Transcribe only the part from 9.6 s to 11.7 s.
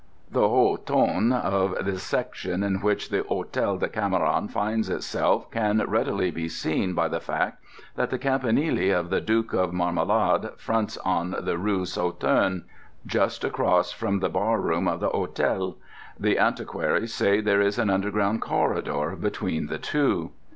Marmalade fronts on the